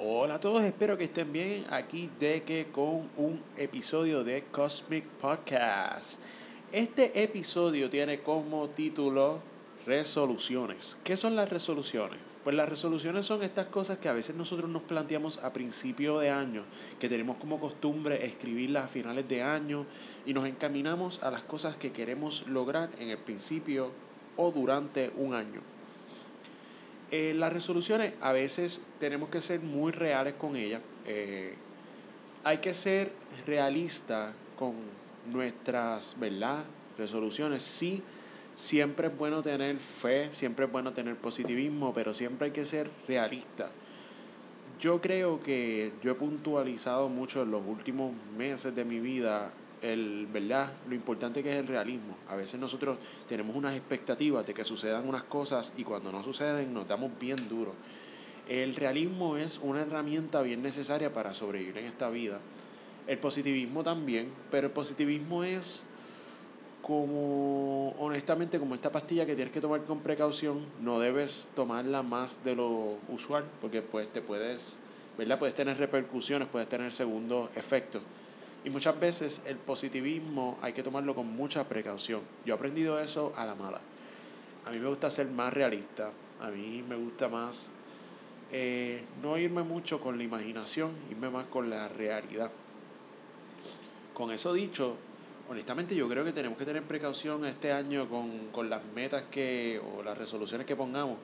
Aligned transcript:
Hola 0.00 0.34
a 0.34 0.38
todos, 0.38 0.62
espero 0.62 0.96
que 0.96 1.04
estén 1.04 1.32
bien 1.32 1.64
aquí 1.70 2.08
de 2.20 2.44
que 2.44 2.68
con 2.70 3.10
un 3.16 3.42
episodio 3.56 4.22
de 4.22 4.44
Cosmic 4.44 5.04
Podcast. 5.04 6.20
Este 6.70 7.20
episodio 7.20 7.90
tiene 7.90 8.20
como 8.20 8.68
título 8.68 9.40
resoluciones. 9.86 10.96
¿Qué 11.02 11.16
son 11.16 11.34
las 11.34 11.50
resoluciones? 11.50 12.20
Pues 12.44 12.54
las 12.54 12.68
resoluciones 12.68 13.26
son 13.26 13.42
estas 13.42 13.66
cosas 13.66 13.98
que 13.98 14.08
a 14.08 14.12
veces 14.12 14.36
nosotros 14.36 14.70
nos 14.70 14.82
planteamos 14.82 15.38
a 15.38 15.52
principio 15.52 16.20
de 16.20 16.30
año, 16.30 16.62
que 17.00 17.08
tenemos 17.08 17.36
como 17.38 17.58
costumbre 17.58 18.24
escribirlas 18.24 18.84
a 18.84 18.88
finales 18.88 19.28
de 19.28 19.42
año 19.42 19.84
y 20.24 20.32
nos 20.32 20.46
encaminamos 20.46 21.24
a 21.24 21.32
las 21.32 21.42
cosas 21.42 21.74
que 21.74 21.90
queremos 21.90 22.46
lograr 22.46 22.88
en 23.00 23.10
el 23.10 23.18
principio 23.18 23.90
o 24.36 24.52
durante 24.52 25.10
un 25.16 25.34
año. 25.34 25.77
Eh, 27.10 27.32
las 27.34 27.52
resoluciones 27.52 28.14
a 28.20 28.32
veces 28.32 28.82
tenemos 29.00 29.30
que 29.30 29.40
ser 29.40 29.60
muy 29.60 29.92
reales 29.92 30.34
con 30.34 30.56
ellas. 30.56 30.82
Eh, 31.06 31.54
hay 32.44 32.58
que 32.58 32.74
ser 32.74 33.12
realista 33.46 34.34
con 34.56 34.74
nuestras 35.30 36.16
¿verdad? 36.18 36.64
resoluciones. 36.98 37.62
Sí, 37.62 38.02
siempre 38.54 39.06
es 39.06 39.16
bueno 39.16 39.42
tener 39.42 39.76
fe, 39.76 40.30
siempre 40.32 40.66
es 40.66 40.72
bueno 40.72 40.92
tener 40.92 41.16
positivismo, 41.16 41.92
pero 41.94 42.12
siempre 42.12 42.46
hay 42.46 42.52
que 42.52 42.64
ser 42.66 42.90
realista. 43.06 43.70
Yo 44.78 45.00
creo 45.00 45.40
que 45.40 45.92
yo 46.02 46.12
he 46.12 46.14
puntualizado 46.14 47.08
mucho 47.08 47.42
en 47.42 47.50
los 47.50 47.62
últimos 47.66 48.12
meses 48.36 48.74
de 48.74 48.84
mi 48.84 49.00
vida 49.00 49.50
el, 49.82 50.26
¿verdad? 50.32 50.72
Lo 50.88 50.94
importante 50.94 51.42
que 51.42 51.50
es 51.50 51.56
el 51.56 51.66
realismo. 51.66 52.16
A 52.28 52.36
veces 52.36 52.58
nosotros 52.58 52.98
tenemos 53.28 53.56
unas 53.56 53.76
expectativas 53.76 54.46
de 54.46 54.54
que 54.54 54.64
sucedan 54.64 55.08
unas 55.08 55.24
cosas 55.24 55.72
y 55.76 55.84
cuando 55.84 56.12
no 56.12 56.22
suceden 56.22 56.72
nos 56.72 56.88
damos 56.88 57.10
bien 57.18 57.48
duro. 57.48 57.74
El 58.48 58.74
realismo 58.74 59.36
es 59.36 59.60
una 59.62 59.82
herramienta 59.82 60.40
bien 60.42 60.62
necesaria 60.62 61.12
para 61.12 61.34
sobrevivir 61.34 61.78
en 61.78 61.84
esta 61.84 62.08
vida. 62.08 62.40
El 63.06 63.18
positivismo 63.18 63.82
también, 63.82 64.30
pero 64.50 64.68
el 64.68 64.72
positivismo 64.72 65.44
es 65.44 65.84
como, 66.82 67.90
honestamente, 67.98 68.58
como 68.58 68.74
esta 68.74 68.90
pastilla 68.90 69.26
que 69.26 69.34
tienes 69.34 69.52
que 69.52 69.60
tomar 69.60 69.84
con 69.84 70.00
precaución, 70.00 70.64
no 70.80 70.98
debes 70.98 71.50
tomarla 71.54 72.02
más 72.02 72.42
de 72.44 72.56
lo 72.56 72.96
usual, 73.08 73.44
porque 73.60 73.82
pues 73.82 74.10
te 74.10 74.22
puedes, 74.22 74.78
¿verdad? 75.18 75.38
Puedes 75.38 75.54
tener 75.54 75.76
repercusiones, 75.76 76.48
puedes 76.48 76.68
tener 76.68 76.90
segundos 76.90 77.50
efectos. 77.54 78.00
Y 78.64 78.70
muchas 78.70 78.98
veces 78.98 79.42
el 79.46 79.56
positivismo 79.56 80.58
hay 80.60 80.72
que 80.72 80.82
tomarlo 80.82 81.14
con 81.14 81.26
mucha 81.26 81.68
precaución. 81.68 82.22
Yo 82.44 82.54
he 82.54 82.56
aprendido 82.56 82.98
eso 82.98 83.32
a 83.36 83.44
la 83.44 83.54
mala. 83.54 83.80
A 84.66 84.70
mí 84.70 84.78
me 84.78 84.88
gusta 84.88 85.10
ser 85.10 85.28
más 85.28 85.52
realista. 85.52 86.10
A 86.40 86.50
mí 86.50 86.84
me 86.86 86.96
gusta 86.96 87.28
más 87.28 87.70
eh, 88.50 89.04
no 89.22 89.36
irme 89.36 89.62
mucho 89.62 90.00
con 90.00 90.16
la 90.16 90.24
imaginación, 90.24 90.92
irme 91.10 91.28
más 91.28 91.46
con 91.46 91.68
la 91.68 91.88
realidad. 91.88 92.50
Con 94.14 94.32
eso 94.32 94.54
dicho, 94.54 94.96
honestamente 95.50 95.94
yo 95.94 96.08
creo 96.08 96.24
que 96.24 96.32
tenemos 96.32 96.56
que 96.58 96.64
tener 96.64 96.82
precaución 96.82 97.44
este 97.44 97.72
año 97.72 98.08
con, 98.08 98.48
con 98.50 98.70
las 98.70 98.82
metas 98.94 99.24
que 99.30 99.80
o 99.94 100.02
las 100.02 100.16
resoluciones 100.16 100.66
que 100.66 100.76
pongamos. 100.76 101.18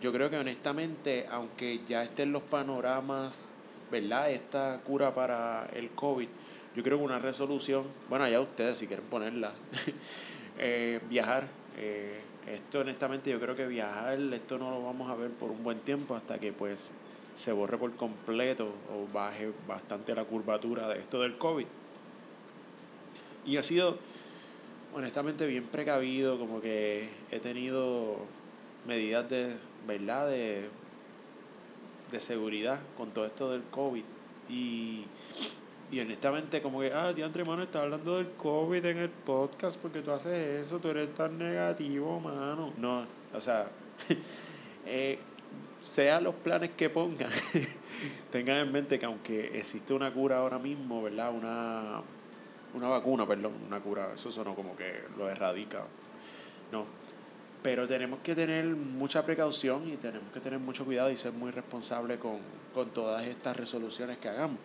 Yo 0.00 0.12
creo 0.12 0.28
que 0.30 0.36
honestamente, 0.36 1.26
aunque 1.30 1.80
ya 1.88 2.04
estén 2.04 2.32
los 2.32 2.42
panoramas, 2.42 3.48
¿verdad? 3.90 4.30
Esta 4.30 4.80
cura 4.84 5.14
para 5.14 5.68
el 5.72 5.90
COVID, 5.92 6.28
yo 6.78 6.84
creo 6.84 6.98
que 6.98 7.04
una 7.04 7.18
resolución, 7.18 7.82
bueno, 8.08 8.24
allá 8.24 8.40
ustedes 8.40 8.78
si 8.78 8.86
quieren 8.86 9.04
ponerla, 9.06 9.52
eh, 10.60 11.00
viajar. 11.10 11.48
Eh, 11.76 12.20
esto 12.46 12.78
honestamente 12.78 13.30
yo 13.30 13.40
creo 13.40 13.56
que 13.56 13.66
viajar, 13.66 14.16
esto 14.32 14.58
no 14.58 14.70
lo 14.70 14.84
vamos 14.84 15.10
a 15.10 15.16
ver 15.16 15.32
por 15.32 15.50
un 15.50 15.64
buen 15.64 15.80
tiempo 15.80 16.14
hasta 16.14 16.38
que 16.38 16.52
pues 16.52 16.92
se 17.34 17.50
borre 17.50 17.78
por 17.78 17.92
completo 17.96 18.68
o 18.92 19.12
baje 19.12 19.50
bastante 19.66 20.14
la 20.14 20.22
curvatura 20.22 20.86
de 20.86 21.00
esto 21.00 21.20
del 21.20 21.36
COVID. 21.36 21.66
Y 23.44 23.56
ha 23.56 23.64
sido 23.64 23.98
honestamente 24.94 25.46
bien 25.46 25.64
precavido, 25.64 26.38
como 26.38 26.60
que 26.60 27.10
he 27.32 27.40
tenido 27.40 28.18
medidas 28.86 29.28
de, 29.28 29.56
¿verdad? 29.84 30.28
De, 30.28 30.68
de 32.12 32.20
seguridad 32.20 32.78
con 32.96 33.10
todo 33.10 33.26
esto 33.26 33.50
del 33.50 33.64
COVID. 33.64 34.04
Y 34.48 35.06
y 35.90 36.00
honestamente, 36.00 36.60
como 36.60 36.80
que, 36.80 36.92
ah, 36.92 37.12
Diantre, 37.14 37.44
mano, 37.44 37.62
está 37.62 37.82
hablando 37.82 38.18
del 38.18 38.32
COVID 38.32 38.84
en 38.84 38.98
el 38.98 39.08
podcast 39.08 39.78
porque 39.80 40.02
tú 40.02 40.10
haces 40.10 40.66
eso, 40.66 40.78
tú 40.78 40.88
eres 40.88 41.14
tan 41.14 41.38
negativo, 41.38 42.20
mano. 42.20 42.74
No, 42.76 43.06
o 43.32 43.40
sea, 43.40 43.70
eh, 44.86 45.18
sean 45.80 46.24
los 46.24 46.34
planes 46.34 46.70
que 46.76 46.90
pongan, 46.90 47.30
tengan 48.30 48.58
en 48.58 48.72
mente 48.72 48.98
que 48.98 49.06
aunque 49.06 49.58
existe 49.58 49.94
una 49.94 50.12
cura 50.12 50.38
ahora 50.38 50.58
mismo, 50.58 51.02
¿verdad? 51.02 51.32
Una, 51.34 52.02
una 52.74 52.88
vacuna, 52.88 53.26
perdón, 53.26 53.54
una 53.66 53.80
cura, 53.80 54.12
eso 54.14 54.30
sonó 54.30 54.54
como 54.54 54.76
que 54.76 55.04
lo 55.16 55.30
erradica. 55.30 55.86
No, 56.70 56.84
pero 57.62 57.88
tenemos 57.88 58.18
que 58.18 58.34
tener 58.34 58.66
mucha 58.66 59.24
precaución 59.24 59.88
y 59.88 59.96
tenemos 59.96 60.30
que 60.34 60.40
tener 60.40 60.58
mucho 60.58 60.84
cuidado 60.84 61.10
y 61.10 61.16
ser 61.16 61.32
muy 61.32 61.50
responsable 61.50 62.18
con, 62.18 62.40
con 62.74 62.90
todas 62.90 63.26
estas 63.26 63.56
resoluciones 63.56 64.18
que 64.18 64.28
hagamos. 64.28 64.58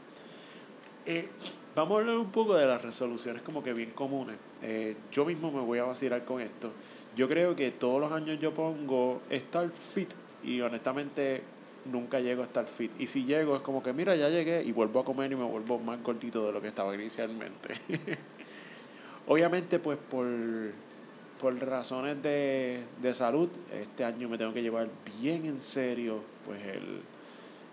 Eh, 1.05 1.27
vamos 1.75 1.97
a 1.97 1.99
hablar 1.99 2.17
un 2.17 2.31
poco 2.31 2.55
de 2.55 2.65
las 2.65 2.81
resoluciones 2.81 3.41
como 3.41 3.61
que 3.61 3.73
bien 3.73 3.91
comunes. 3.91 4.37
Eh, 4.61 4.95
yo 5.11 5.25
mismo 5.25 5.51
me 5.51 5.59
voy 5.59 5.79
a 5.79 5.83
vacilar 5.83 6.23
con 6.23 6.41
esto. 6.41 6.71
Yo 7.15 7.27
creo 7.27 7.55
que 7.55 7.71
todos 7.71 7.99
los 7.99 8.11
años 8.11 8.39
yo 8.39 8.53
pongo 8.53 9.21
estar 9.29 9.69
fit 9.69 10.09
y 10.43 10.61
honestamente 10.61 11.43
nunca 11.85 12.21
llego 12.21 12.41
a 12.41 12.45
estar 12.45 12.65
fit. 12.65 12.91
Y 12.99 13.07
si 13.07 13.25
llego 13.25 13.55
es 13.55 13.61
como 13.61 13.83
que 13.83 13.91
mira, 13.91 14.15
ya 14.15 14.29
llegué 14.29 14.63
y 14.63 14.71
vuelvo 14.71 15.01
a 15.01 15.03
comer 15.03 15.31
y 15.31 15.35
me 15.35 15.43
vuelvo 15.43 15.77
más 15.77 15.99
cortito 15.99 16.45
de 16.45 16.53
lo 16.53 16.61
que 16.61 16.69
estaba 16.69 16.95
inicialmente. 16.95 17.75
Obviamente 19.27 19.79
pues 19.79 19.97
por, 19.97 20.25
por 21.41 21.53
razones 21.59 22.21
de, 22.23 22.85
de 23.01 23.13
salud, 23.13 23.49
este 23.73 24.05
año 24.05 24.29
me 24.29 24.37
tengo 24.37 24.53
que 24.53 24.61
llevar 24.61 24.87
bien 25.19 25.45
en 25.45 25.59
serio 25.59 26.21
pues 26.45 26.63
el 26.65 27.01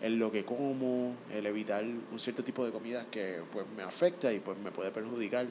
el 0.00 0.18
lo 0.18 0.32
que 0.32 0.44
como, 0.44 1.14
el 1.32 1.46
evitar 1.46 1.84
un 1.84 2.18
cierto 2.18 2.42
tipo 2.42 2.64
de 2.64 2.72
comidas 2.72 3.06
que 3.10 3.42
pues 3.52 3.66
me 3.76 3.82
afecta 3.82 4.32
y 4.32 4.40
pues 4.40 4.58
me 4.58 4.70
puede 4.70 4.90
perjudicar. 4.90 5.46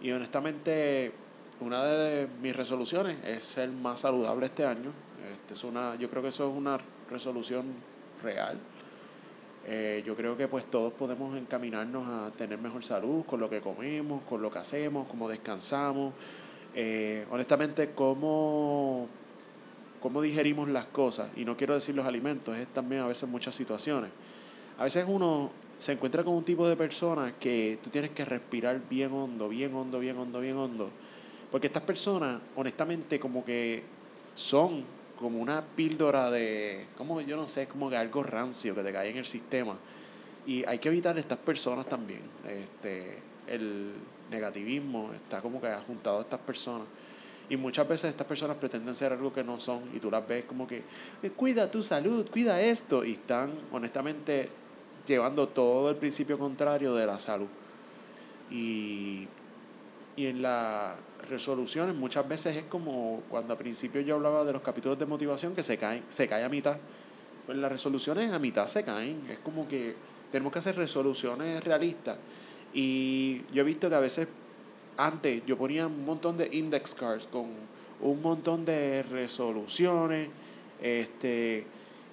Y 0.00 0.10
honestamente, 0.12 1.12
una 1.60 1.84
de 1.84 2.28
mis 2.42 2.54
resoluciones 2.54 3.16
es 3.24 3.42
ser 3.42 3.70
más 3.70 4.00
saludable 4.00 4.46
este 4.46 4.64
año. 4.64 4.92
Este 5.32 5.54
es 5.54 5.64
una, 5.64 5.96
yo 5.96 6.08
creo 6.08 6.22
que 6.22 6.28
eso 6.28 6.48
es 6.48 6.56
una 6.56 6.78
resolución 7.10 7.64
real. 8.22 8.58
Eh, 9.66 10.02
yo 10.04 10.14
creo 10.14 10.36
que 10.36 10.46
pues 10.46 10.66
todos 10.66 10.92
podemos 10.92 11.36
encaminarnos 11.36 12.06
a 12.06 12.30
tener 12.36 12.58
mejor 12.58 12.84
salud 12.84 13.24
con 13.24 13.40
lo 13.40 13.48
que 13.48 13.60
comemos, 13.60 14.22
con 14.24 14.42
lo 14.42 14.50
que 14.50 14.58
hacemos, 14.58 15.08
cómo 15.08 15.28
descansamos. 15.28 16.12
Eh, 16.74 17.26
honestamente, 17.30 17.92
cómo 17.94 19.08
cómo 20.04 20.20
digerimos 20.20 20.68
las 20.68 20.84
cosas, 20.84 21.30
y 21.34 21.46
no 21.46 21.56
quiero 21.56 21.72
decir 21.72 21.94
los 21.94 22.04
alimentos, 22.04 22.54
es 22.58 22.68
también 22.68 23.00
a 23.00 23.06
veces 23.06 23.26
muchas 23.26 23.54
situaciones. 23.54 24.10
A 24.76 24.84
veces 24.84 25.06
uno 25.08 25.50
se 25.78 25.92
encuentra 25.92 26.22
con 26.22 26.34
un 26.34 26.44
tipo 26.44 26.68
de 26.68 26.76
persona 26.76 27.32
que 27.40 27.78
tú 27.82 27.88
tienes 27.88 28.10
que 28.10 28.22
respirar 28.26 28.82
bien 28.90 29.10
hondo, 29.14 29.48
bien 29.48 29.74
hondo, 29.74 29.98
bien 29.98 30.18
hondo, 30.18 30.40
bien 30.40 30.58
hondo. 30.58 30.90
Porque 31.50 31.68
estas 31.68 31.84
personas, 31.84 32.38
honestamente, 32.54 33.18
como 33.18 33.46
que 33.46 33.82
son 34.34 34.84
como 35.16 35.38
una 35.38 35.64
píldora 35.64 36.30
de, 36.30 36.84
como 36.98 37.22
yo 37.22 37.38
no 37.38 37.48
sé, 37.48 37.62
es 37.62 37.68
como 37.68 37.88
que 37.88 37.96
algo 37.96 38.22
rancio 38.22 38.74
que 38.74 38.82
te 38.82 38.92
cae 38.92 39.08
en 39.08 39.16
el 39.16 39.24
sistema. 39.24 39.78
Y 40.44 40.66
hay 40.66 40.80
que 40.80 40.90
evitar 40.90 41.16
estas 41.16 41.38
personas 41.38 41.86
también. 41.86 42.20
Este, 42.46 43.20
el 43.46 43.94
negativismo 44.30 45.14
está 45.14 45.40
como 45.40 45.62
que 45.62 45.74
juntado 45.86 46.18
a 46.18 46.20
estas 46.20 46.40
personas. 46.40 46.88
Y 47.48 47.56
muchas 47.56 47.86
veces 47.86 48.10
estas 48.10 48.26
personas 48.26 48.56
pretenden 48.56 48.94
ser 48.94 49.12
algo 49.12 49.32
que 49.32 49.44
no 49.44 49.60
son 49.60 49.82
y 49.94 49.98
tú 49.98 50.10
las 50.10 50.26
ves 50.26 50.44
como 50.44 50.66
que, 50.66 50.82
eh, 51.22 51.30
cuida 51.30 51.70
tu 51.70 51.82
salud, 51.82 52.26
cuida 52.30 52.60
esto. 52.60 53.04
Y 53.04 53.12
están 53.12 53.52
honestamente 53.72 54.48
llevando 55.06 55.48
todo 55.48 55.90
el 55.90 55.96
principio 55.96 56.38
contrario 56.38 56.94
de 56.94 57.06
la 57.06 57.18
salud. 57.18 57.48
Y, 58.50 59.28
y 60.16 60.26
en 60.26 60.42
las 60.42 60.94
resoluciones 61.28 61.94
muchas 61.94 62.26
veces 62.28 62.56
es 62.56 62.64
como 62.64 63.22
cuando 63.28 63.52
al 63.52 63.58
principio 63.58 64.00
yo 64.00 64.16
hablaba 64.16 64.44
de 64.44 64.52
los 64.52 64.62
capítulos 64.62 64.98
de 64.98 65.06
motivación 65.06 65.54
que 65.54 65.62
se 65.62 65.76
caen, 65.76 66.04
se 66.08 66.26
cae 66.26 66.44
a 66.44 66.48
mitad. 66.48 66.76
Pues 67.46 67.58
las 67.58 67.70
resoluciones 67.70 68.32
a 68.32 68.38
mitad 68.38 68.66
se 68.66 68.84
caen. 68.84 69.26
Es 69.28 69.38
como 69.38 69.68
que 69.68 69.94
tenemos 70.32 70.50
que 70.50 70.60
hacer 70.60 70.76
resoluciones 70.76 71.62
realistas. 71.62 72.16
Y 72.72 73.42
yo 73.52 73.60
he 73.60 73.64
visto 73.64 73.88
que 73.88 73.94
a 73.94 74.00
veces 74.00 74.28
antes 74.96 75.44
yo 75.46 75.56
ponía 75.56 75.86
un 75.86 76.04
montón 76.04 76.36
de 76.36 76.48
index 76.52 76.94
cards 76.94 77.26
con 77.26 77.46
un 78.00 78.22
montón 78.22 78.64
de 78.64 79.02
resoluciones 79.04 80.28
este 80.82 81.66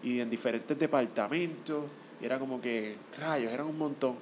y 0.04 0.20
en 0.20 0.30
diferentes 0.30 0.78
departamentos 0.78 1.86
y 2.22 2.26
era 2.26 2.40
como 2.40 2.62
que 2.62 2.96
rayos 3.20 3.52
eran 3.52 3.68
un 3.68 3.78
montón 3.78 4.16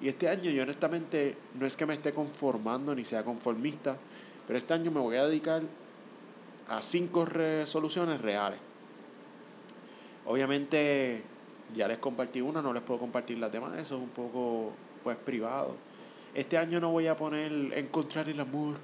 y 0.00 0.08
este 0.08 0.28
año 0.28 0.50
yo 0.50 0.62
honestamente 0.62 1.36
no 1.58 1.66
es 1.66 1.76
que 1.76 1.86
me 1.86 1.94
esté 1.94 2.12
conformando 2.12 2.94
ni 2.94 3.04
sea 3.04 3.24
conformista 3.24 3.96
pero 4.46 4.58
este 4.58 4.74
año 4.74 4.90
me 4.90 5.00
voy 5.00 5.16
a 5.16 5.24
dedicar 5.26 5.62
a 6.68 6.80
cinco 6.80 7.24
resoluciones 7.24 8.20
reales 8.20 8.58
obviamente 10.26 11.22
Ya 11.74 11.88
les 11.88 11.98
compartí 11.98 12.40
una, 12.40 12.60
no 12.60 12.72
les 12.72 12.82
puedo 12.82 13.00
compartir 13.00 13.38
las 13.38 13.50
demás, 13.50 13.72
eso 13.78 13.96
es 13.96 14.02
un 14.02 14.10
poco 14.10 14.72
pues 15.02 15.16
privado. 15.16 15.76
Este 16.34 16.56
año 16.56 16.80
no 16.80 16.90
voy 16.90 17.08
a 17.08 17.16
poner 17.16 17.52
encontrar 17.76 18.26
el 18.28 18.40
amor 18.40 18.76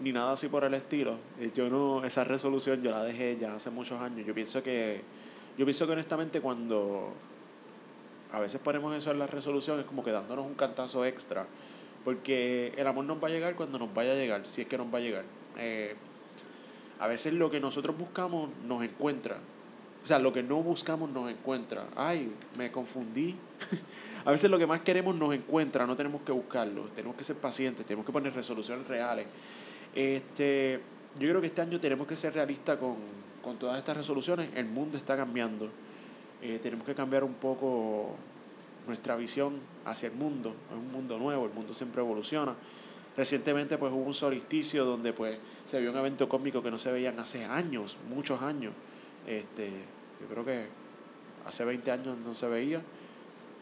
ni 0.00 0.12
nada 0.12 0.32
así 0.32 0.48
por 0.48 0.64
el 0.64 0.74
estilo. 0.74 1.18
Eh, 1.38 1.50
yo 1.54 1.70
no, 1.70 2.04
esa 2.04 2.24
resolución 2.24 2.82
yo 2.82 2.90
la 2.90 3.02
dejé 3.02 3.38
ya 3.40 3.54
hace 3.54 3.70
muchos 3.70 4.00
años. 4.00 4.26
Yo 4.26 4.34
pienso 4.34 4.62
que, 4.62 5.00
yo 5.56 5.64
pienso 5.64 5.86
que 5.86 5.92
honestamente 5.92 6.40
cuando 6.40 7.12
a 8.32 8.38
veces 8.38 8.60
ponemos 8.60 8.94
eso 8.94 9.10
en 9.10 9.18
la 9.18 9.26
resolución 9.26 9.80
es 9.80 9.86
como 9.86 10.04
que 10.04 10.10
dándonos 10.10 10.46
un 10.46 10.54
cantazo 10.54 11.04
extra. 11.06 11.46
Porque 12.04 12.72
el 12.76 12.86
amor 12.86 13.04
nos 13.04 13.22
va 13.22 13.28
a 13.28 13.30
llegar 13.30 13.54
cuando 13.56 13.78
nos 13.78 13.92
vaya 13.92 14.12
a 14.12 14.14
llegar, 14.14 14.46
si 14.46 14.62
es 14.62 14.66
que 14.66 14.78
nos 14.78 14.92
va 14.92 14.98
a 14.98 15.02
llegar. 15.02 15.24
Eh, 15.58 15.94
a 16.98 17.06
veces 17.08 17.32
lo 17.32 17.50
que 17.50 17.60
nosotros 17.60 17.96
buscamos 17.96 18.50
nos 18.66 18.82
encuentra. 18.82 19.38
O 20.02 20.06
sea, 20.06 20.18
lo 20.18 20.32
que 20.32 20.42
no 20.42 20.62
buscamos 20.62 21.10
nos 21.10 21.30
encuentra. 21.30 21.86
Ay, 21.96 22.32
me 22.56 22.70
confundí. 22.72 23.36
a 24.24 24.30
veces 24.30 24.50
lo 24.50 24.58
que 24.58 24.66
más 24.66 24.80
queremos 24.80 25.14
nos 25.14 25.34
encuentra, 25.34 25.86
no 25.86 25.94
tenemos 25.96 26.22
que 26.22 26.32
buscarlo. 26.32 26.84
Tenemos 26.94 27.16
que 27.16 27.24
ser 27.24 27.36
pacientes, 27.36 27.84
tenemos 27.84 28.06
que 28.06 28.12
poner 28.12 28.32
resoluciones 28.32 28.86
reales. 28.88 29.26
Este, 29.94 30.80
yo 31.18 31.28
creo 31.28 31.40
que 31.40 31.48
este 31.48 31.60
año 31.60 31.78
tenemos 31.80 32.06
que 32.06 32.16
ser 32.16 32.32
realistas 32.32 32.78
con, 32.78 32.96
con 33.42 33.58
todas 33.58 33.78
estas 33.78 33.96
resoluciones. 33.96 34.48
El 34.54 34.66
mundo 34.66 34.96
está 34.96 35.16
cambiando. 35.16 35.68
Eh, 36.42 36.58
tenemos 36.62 36.86
que 36.86 36.94
cambiar 36.94 37.22
un 37.22 37.34
poco 37.34 38.16
nuestra 38.86 39.16
visión 39.16 39.58
hacia 39.84 40.08
el 40.08 40.14
mundo. 40.14 40.54
Es 40.70 40.76
un 40.76 40.90
mundo 40.90 41.18
nuevo, 41.18 41.44
el 41.44 41.52
mundo 41.52 41.74
siempre 41.74 42.00
evoluciona. 42.00 42.54
Recientemente 43.16 43.76
pues 43.76 43.92
hubo 43.92 44.02
un 44.02 44.14
solsticio 44.14 44.84
donde 44.84 45.12
pues 45.12 45.38
se 45.66 45.80
vio 45.80 45.90
un 45.90 45.98
evento 45.98 46.28
cósmico 46.28 46.62
que 46.62 46.70
no 46.70 46.78
se 46.78 46.90
veían 46.92 47.18
hace 47.20 47.44
años, 47.44 47.96
muchos 48.08 48.40
años. 48.40 48.72
Este, 49.30 49.70
yo 50.20 50.26
creo 50.26 50.44
que 50.44 50.66
hace 51.46 51.64
20 51.64 51.88
años 51.92 52.18
no 52.18 52.34
se 52.34 52.48
veía. 52.48 52.82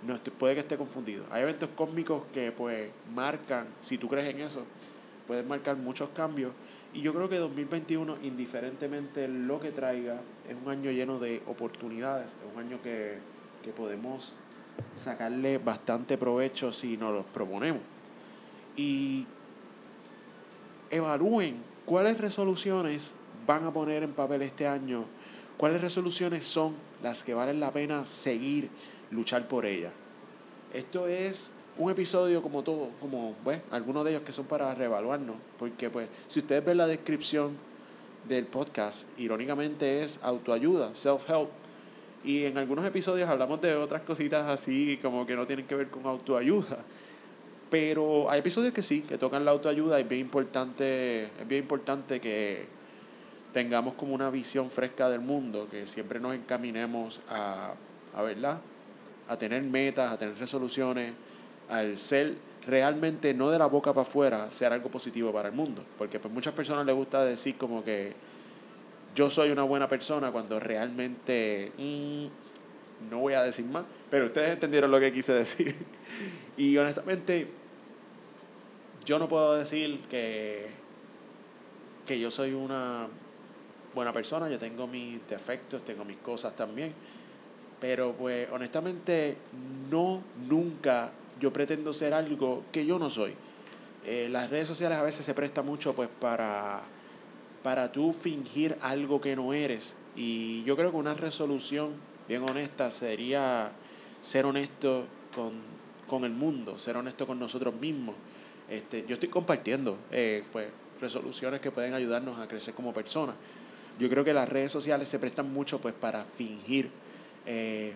No 0.03 0.17
puede 0.39 0.55
que 0.55 0.61
esté 0.61 0.79
confundido. 0.79 1.27
Hay 1.31 1.43
eventos 1.43 1.69
cósmicos 1.75 2.25
que 2.33 2.53
pues 2.53 2.91
marcan, 3.15 3.67
si 3.81 3.99
tú 3.99 4.09
crees 4.09 4.35
en 4.35 4.41
eso, 4.41 4.65
pueden 5.27 5.47
marcar 5.47 5.77
muchos 5.77 6.09
cambios. 6.11 6.53
Y 6.95 7.03
yo 7.03 7.13
creo 7.13 7.29
que 7.29 7.37
2021, 7.37 8.17
indiferentemente 8.23 9.29
lo 9.29 9.61
que 9.61 9.71
traiga, 9.71 10.23
es 10.49 10.57
un 10.65 10.71
año 10.71 10.91
lleno 10.91 11.19
de 11.19 11.43
oportunidades, 11.47 12.29
es 12.29 12.55
un 12.55 12.61
año 12.61 12.81
que, 12.83 13.19
que 13.63 13.71
podemos 13.71 14.33
sacarle 14.97 15.59
bastante 15.59 16.17
provecho 16.17 16.73
si 16.73 16.97
nos 16.97 17.13
los 17.13 17.27
proponemos. 17.27 17.83
Y 18.75 19.27
evalúen 20.91 21.57
cuáles 21.85 22.19
resoluciones 22.19 23.13
van 23.49 23.65
a 23.65 23.73
poner 23.73 24.03
en 24.03 24.13
papel 24.13 24.43
este 24.43 24.69
año, 24.69 25.07
cuáles 25.59 25.83
resoluciones 25.83 26.47
son 26.47 26.75
las 27.03 27.23
que 27.23 27.35
valen 27.35 27.61
la 27.61 27.71
pena 27.73 28.07
seguir, 28.07 28.71
luchar 29.11 29.47
por 29.49 29.67
ellas. 29.67 29.93
Esto 30.73 31.07
es 31.07 31.51
un 31.77 31.91
episodio 31.91 32.43
como 32.43 32.63
todo, 32.63 32.91
como 33.01 33.35
bueno, 33.45 33.63
algunos 33.71 34.05
de 34.05 34.13
ellos 34.13 34.23
que 34.23 34.33
son 34.33 34.47
para 34.47 34.75
reevaluarnos, 34.75 35.37
porque 35.59 35.91
pues 35.91 36.09
si 36.29 36.41
ustedes 36.41 36.65
ven 36.65 36.79
la 36.79 36.87
descripción 36.87 37.57
del 38.27 38.47
podcast, 38.47 39.07
irónicamente 39.19 40.05
es 40.05 40.19
autoayuda, 40.23 40.95
self-help, 40.95 41.49
y 42.25 42.45
en 42.45 42.59
algunos 42.59 42.85
episodios 42.85 43.29
hablamos 43.29 43.61
de 43.61 43.75
otras 43.75 44.03
cositas 44.03 44.49
así 44.49 44.99
como 45.01 45.27
que 45.27 45.37
no 45.37 45.47
tienen 45.47 45.67
que 45.67 45.75
ver 45.75 45.89
con 45.89 46.07
autoayuda. 46.07 46.79
Pero 47.71 48.31
hay 48.31 48.41
episodios 48.41 48.73
que 48.73 48.83
sí, 48.83 49.03
que 49.03 49.19
tocan 49.19 49.45
la 49.45 49.51
autoayuda. 49.51 50.01
Es 50.01 50.09
bien 50.09 50.23
importante, 50.23 51.25
es 51.25 51.47
bien 51.47 51.63
importante 51.63 52.19
que 52.21 52.67
tengamos 53.53 53.95
como 53.95 54.15
una 54.15 54.31
visión 54.31 54.71
fresca 54.71 55.09
del 55.09 55.21
mundo, 55.21 55.69
que 55.71 55.87
siempre 55.87 56.21
nos 56.21 56.35
encaminemos 56.35 57.21
a, 57.29 57.75
a 58.15 58.23
¿verdad? 58.23 58.61
a 59.29 59.37
tener 59.37 59.63
metas, 59.63 60.11
a 60.11 60.19
tener 60.19 60.37
resoluciones, 60.39 61.13
al 61.69 61.97
ser 61.97 62.37
realmente 62.67 63.35
no 63.35 63.51
de 63.51 63.59
la 63.59 63.67
boca 63.67 63.93
para 63.93 64.03
afuera, 64.03 64.51
ser 64.51 64.73
algo 64.73 64.91
positivo 64.91 65.33
para 65.33 65.49
el 65.49 65.55
mundo. 65.55 65.85
Porque 65.97 66.19
pues 66.19 66.33
muchas 66.33 66.55
personas 66.55 66.85
les 66.87 66.95
gusta 66.95 67.25
decir 67.25 67.57
como 67.57 67.85
que 67.85 68.15
yo 69.15 69.29
soy 69.31 69.51
una 69.51 69.63
buena 69.63 69.87
persona 69.87 70.33
cuando 70.33 70.59
realmente 70.59 71.73
mm, 71.77 72.27
no 73.11 73.19
voy 73.19 73.35
a 73.35 73.43
decir 73.43 73.65
más, 73.67 73.85
pero 74.11 74.27
ustedes 74.27 74.51
entendieron 74.51 74.91
lo 74.91 74.99
que 74.99 75.13
quise 75.13 75.33
decir. 75.33 75.75
y 76.57 76.77
honestamente, 76.79 77.49
yo 79.05 79.19
no 79.19 79.29
puedo 79.29 79.55
decir 79.57 80.01
que, 80.11 80.69
que 82.07 82.19
yo 82.19 82.31
soy 82.31 82.53
una 82.53 83.09
buena 83.95 84.13
persona, 84.13 84.49
yo 84.49 84.59
tengo 84.59 84.87
mis 84.87 85.27
defectos, 85.29 85.85
tengo 85.85 86.05
mis 86.05 86.19
cosas 86.19 86.55
también, 86.55 86.93
pero 87.81 88.13
pues 88.13 88.49
honestamente 88.51 89.37
no, 89.91 90.23
nunca 90.49 91.11
yo 91.41 91.53
pretendo 91.53 91.93
ser 91.93 92.15
algo 92.15 92.65
que 92.73 92.85
yo 92.85 92.99
no 92.99 93.11
soy. 93.11 93.35
Eh, 94.05 94.29
las 94.31 94.51
redes 94.51 94.67
sociales 94.69 94.99
a 94.99 95.03
veces 95.03 95.25
se 95.25 95.35
presta 95.35 95.63
mucho 95.63 95.95
pues 95.95 96.09
para 96.21 96.83
para 97.63 97.93
tú 97.93 98.13
fingir 98.13 98.77
algo 98.83 99.21
que 99.21 99.37
no 99.37 99.53
eres. 99.53 99.95
Y 100.17 100.63
yo 100.65 100.77
creo 100.77 100.91
que 100.91 100.97
una 100.97 101.15
resolución 101.15 101.93
bien 102.27 102.43
honesta 102.49 102.91
sería 102.91 103.73
ser 104.23 104.47
honesto 104.47 105.07
con, 105.35 106.25
el 106.25 106.33
mundo, 106.33 106.79
ser 106.79 106.97
honesto 106.97 107.27
con 107.27 107.39
nosotros 107.39 107.75
mismos. 107.75 108.15
Este, 108.69 109.05
yo 109.07 109.15
estoy 109.15 109.29
compartiendo 109.29 109.99
eh, 110.11 110.45
pues, 110.53 110.69
resoluciones 111.01 111.61
que 111.61 111.71
pueden 111.71 111.95
ayudarnos 111.95 112.39
a 112.39 112.49
crecer 112.49 112.75
como 112.75 112.93
personas. 112.93 113.37
Yo 113.99 114.09
creo 114.09 114.25
que 114.25 114.33
las 114.33 114.49
redes 114.49 114.71
sociales 114.71 115.09
se 115.09 115.19
prestan 115.19 115.53
mucho 115.53 115.81
pues 115.81 115.95
para 115.95 116.25
fingir. 116.25 116.91
Eh, 117.47 117.95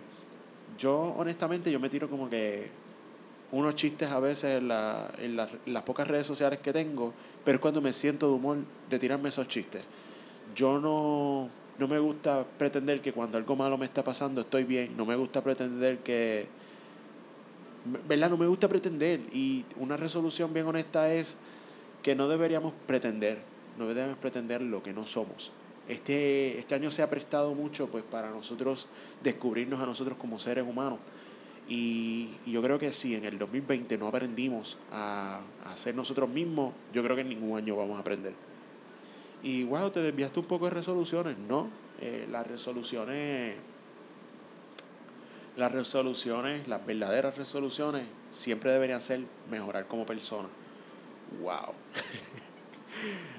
yo 0.79 1.15
honestamente 1.17 1.71
yo 1.71 1.79
me 1.79 1.89
tiro 1.89 2.09
como 2.11 2.29
que 2.29 2.71
unos 3.53 3.75
chistes 3.75 4.09
a 4.11 4.19
veces 4.19 4.59
en, 4.59 4.69
la, 4.69 5.11
en, 5.19 5.37
las 5.37 5.83
pocas 5.85 6.09
redes 6.09 6.27
sociales 6.27 6.59
que 6.59 6.73
tengo, 6.73 7.13
pero 7.45 7.57
es 7.57 7.61
cuando 7.61 7.81
me 7.81 7.93
siento 7.93 8.27
de 8.27 8.33
humor 8.33 8.59
de 8.89 8.99
tirarme 8.99 9.29
esos 9.29 9.47
chistes. 9.47 9.83
Yo 10.55 10.81
no, 10.81 11.49
no 11.79 11.89
me 11.89 11.99
gusta 11.99 12.45
pretender 12.59 13.01
que 13.01 13.13
cuando 13.13 13.39
algo 13.39 13.55
malo 13.55 13.79
me 13.79 13.87
está 13.87 14.03
pasando 14.03 14.41
estoy 14.41 14.65
bien, 14.65 14.97
no 14.97 15.07
me 15.07 15.15
gusta 15.17 15.43
pretender 15.43 15.99
que... 15.99 16.49
¿Verdad? 18.09 18.31
No 18.31 18.37
me 18.37 18.47
gusta 18.47 18.69
pretender 18.69 19.21
y 19.33 19.65
una 19.77 19.97
resolución 19.97 20.53
bien 20.55 20.67
honesta 20.67 21.13
es 21.13 21.37
que 22.01 22.15
no 22.15 22.29
deberíamos 22.29 22.73
pretender, 22.87 23.39
no 23.77 23.89
debemos 23.89 24.17
pretender 24.19 24.63
lo 24.63 24.83
que 24.83 24.93
no 24.93 25.05
somos. 25.05 25.51
Este, 25.89 26.59
este 26.59 26.75
año 26.75 26.91
se 26.91 27.03
ha 27.03 27.11
prestado 27.11 27.55
mucho 27.55 27.89
pues 27.89 28.05
para 28.05 28.31
nosotros 28.31 28.87
descubrirnos 29.23 29.81
a 29.81 29.87
nosotros 29.87 30.17
como 30.17 30.39
seres 30.39 30.65
humanos 30.67 31.01
y, 31.69 32.31
yo 32.47 32.61
creo 32.63 32.79
que 32.79 32.93
si 32.93 33.15
en 33.15 33.25
el 33.25 33.39
2020 33.39 33.97
no 33.99 34.09
aprendimos 34.09 34.79
a, 34.91 35.41
a 35.65 35.77
ser 35.77 35.95
nosotros 35.95 36.29
mismos, 36.29 36.75
yo 36.93 37.03
creo 37.03 37.17
que 37.17 37.23
en 37.23 37.31
ningún 37.31 37.57
año 37.57 37.77
vamos 37.77 37.97
a 37.97 38.01
aprender. 38.01 38.35
Y 39.43 39.65
wow, 39.65 39.91
te 39.91 40.01
desviaste 40.01 40.41
un 40.41 40.47
poco 40.47 40.67
de 40.67 40.71
resoluciones, 40.73 41.39
¿no? 41.39 41.69
Eh, 42.01 42.27
las 42.31 42.47
resoluciones, 42.47 43.57
las 45.57 45.73
resoluciones, 45.73 46.69
las 46.69 46.85
verdaderas 46.85 47.37
resoluciones, 47.37 48.05
siempre 48.31 48.71
deberían 48.71 49.01
ser 49.01 49.21
mejorar 49.51 49.87
como 49.87 50.05
persona. 50.05 50.49
Wow. 51.41 51.75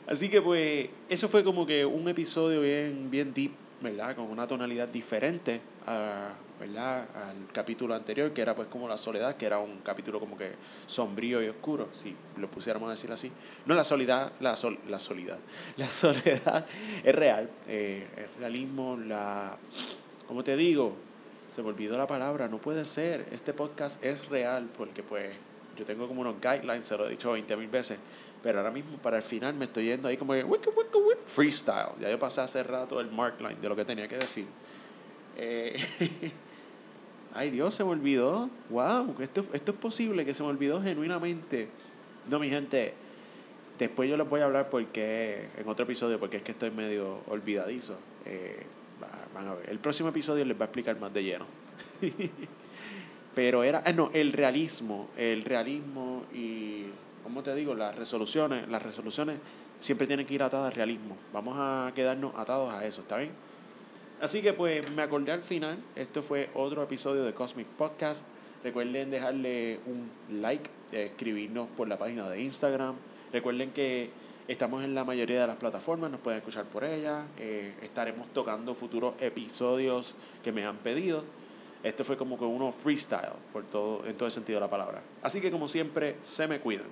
Así 0.08 0.30
que 0.30 0.42
pues, 0.42 0.90
eso 1.10 1.30
fue 1.30 1.44
como 1.44 1.66
que 1.66 1.86
un 1.86 2.08
episodio 2.08 2.62
bien, 2.62 3.10
bien 3.10 3.34
deep, 3.34 3.52
¿verdad? 3.82 4.16
Con 4.16 4.26
una 4.26 4.48
tonalidad 4.48 4.88
diferente 4.88 5.62
a, 5.86 6.34
¿verdad? 6.60 7.08
al 7.16 7.52
capítulo 7.52 7.94
anterior, 7.94 8.32
que 8.32 8.42
era 8.42 8.56
pues 8.56 8.68
como 8.68 8.88
la 8.88 8.98
soledad, 8.98 9.36
que 9.36 9.46
era 9.46 9.60
un 9.60 9.80
capítulo 9.80 10.20
como 10.20 10.38
que 10.38 10.52
sombrío 10.86 11.44
y 11.44 11.48
oscuro, 11.48 11.90
si 11.92 12.16
lo 12.38 12.50
pusiéramos 12.50 12.88
a 12.88 12.92
decir 12.92 13.12
así. 13.12 13.32
No 13.66 13.76
la 13.76 13.84
soledad, 13.84 14.32
la, 14.40 14.56
sol, 14.56 14.80
la 14.88 15.00
soledad. 15.00 15.40
La 15.78 15.88
soledad 15.88 16.66
es 17.04 17.16
real, 17.16 17.50
eh, 17.68 18.08
el 18.16 18.40
realismo, 18.40 18.98
la... 18.98 19.58
como 20.28 20.44
te 20.44 20.56
digo? 20.56 20.96
Se 21.56 21.62
me 21.62 21.70
olvidó 21.70 21.98
la 21.98 22.08
palabra, 22.08 22.48
no 22.48 22.60
puede 22.60 22.86
ser. 22.86 23.26
Este 23.32 23.54
podcast 23.54 24.04
es 24.04 24.28
real 24.28 24.70
porque 24.76 25.04
pues 25.04 25.36
yo 25.78 25.86
tengo 25.86 26.08
como 26.08 26.22
unos 26.22 26.36
guidelines, 26.42 26.86
se 26.86 26.98
lo 26.98 27.08
he 27.08 27.12
dicho 27.12 27.32
20 27.32 27.56
mil 27.58 27.68
veces, 27.68 27.98
pero 28.44 28.60
ahora 28.60 28.72
mismo 28.72 28.98
para 28.98 29.18
el 29.18 29.24
final 29.24 29.56
me 29.56 29.66
estoy 29.66 29.86
yendo 29.86 30.10
ahí 30.10 30.18
como 30.18 30.34
que 30.34 30.46
freestyle. 31.26 31.94
Ya 32.00 32.10
yo 32.10 32.20
pasé 32.20 32.42
hace 32.42 32.62
rato 32.62 33.00
el 33.00 33.10
mark 33.10 33.40
line 33.40 33.56
de 33.62 33.70
lo 33.70 33.76
que 33.76 33.86
tenía 33.86 34.08
que 34.08 34.18
decir. 34.18 34.46
Eh, 35.38 35.82
ay 37.34 37.50
Dios, 37.50 37.74
se 37.74 37.86
me 37.86 37.92
olvidó. 37.92 38.50
Wow, 38.70 39.16
esto, 39.20 39.46
esto 39.54 39.72
es 39.72 39.78
posible 39.78 40.26
que 40.26 40.34
se 40.34 40.44
me 40.44 40.50
olvidó 40.50 40.82
genuinamente. 40.82 41.70
No, 42.30 42.38
mi 42.38 42.50
gente, 42.50 42.94
después 43.80 44.10
yo 44.10 44.18
les 44.18 44.28
voy 44.28 44.42
a 44.42 44.46
hablar 44.46 44.70
porque 44.70 45.48
en 45.58 45.68
otro 45.68 45.86
episodio, 45.86 46.20
porque 46.20 46.38
es 46.38 46.44
que 46.44 46.52
estoy 46.52 46.70
medio 46.70 47.22
olvidadizo. 47.28 47.98
Eh, 48.26 48.66
van 49.34 49.48
a 49.48 49.54
ver. 49.56 49.70
El 49.70 49.80
próximo 49.80 50.10
episodio 50.10 50.44
les 50.44 50.60
va 50.60 50.64
a 50.64 50.66
explicar 50.66 51.00
más 51.00 51.14
de 51.14 51.24
lleno. 51.24 51.46
Pero 53.36 53.64
era, 53.64 53.82
eh, 53.86 53.94
no, 53.94 54.12
el 54.14 54.32
realismo, 54.32 55.10
el 55.18 55.44
realismo 55.44 56.24
y, 56.34 56.86
¿cómo 57.24 57.42
te 57.42 57.56
digo? 57.56 57.74
Las 57.74 57.96
resoluciones, 57.96 58.68
las 58.70 58.84
resoluciones 58.84 59.38
siempre 59.80 60.08
tienen 60.08 60.26
que 60.26 60.34
ir 60.34 60.44
atadas 60.44 60.68
al 60.68 60.74
realismo. 60.74 61.18
Vamos 61.32 61.56
a 61.58 61.92
quedarnos 61.96 62.34
atados 62.36 62.74
a 62.74 62.86
eso, 62.86 63.02
¿está 63.02 63.18
bien? 63.18 63.32
Así 64.22 64.42
que 64.42 64.54
pues 64.54 64.90
me 64.92 65.02
acordé 65.02 65.32
al 65.32 65.42
final, 65.42 65.78
esto 65.96 66.22
fue 66.22 66.50
otro 66.54 66.84
episodio 66.84 67.24
de 67.24 67.34
Cosmic 67.34 67.68
Podcast. 67.68 68.24
Recuerden 68.64 69.10
dejarle 69.10 69.80
un 69.86 70.10
like, 70.42 70.70
escribirnos 70.92 71.68
por 71.76 71.90
la 71.90 71.98
página 71.98 72.30
de 72.30 72.42
Instagram. 72.42 72.96
Recuerden 73.34 73.72
que 73.72 74.12
estamos 74.48 74.84
en 74.84 74.96
la 74.96 75.04
mayoría 75.04 75.42
de 75.42 75.48
las 75.48 75.58
plataformas, 75.58 76.12
nos 76.12 76.22
pueden 76.22 76.38
escuchar 76.40 76.66
por 76.66 76.86
ellas. 76.86 77.26
Eh, 77.38 77.74
estaremos 77.82 78.28
tocando 78.34 78.74
futuros 78.74 79.16
episodios 79.20 80.16
que 80.42 80.54
me 80.54 80.66
han 80.66 80.78
pedido. 80.78 81.26
Este 81.84 82.06
fue 82.06 82.16
como 82.16 82.38
que 82.38 82.46
uno 82.46 82.72
freestyle 82.72 83.34
por 83.52 83.66
todo, 83.66 84.06
en 84.06 84.16
todo 84.16 84.28
el 84.28 84.32
sentido 84.32 84.62
de 84.62 84.66
la 84.66 84.70
palabra. 84.70 85.02
Así 85.22 85.42
que 85.42 85.52
como 85.52 85.68
siempre, 85.68 86.16
se 86.22 86.48
me 86.48 86.62
cuidan. 86.62 86.88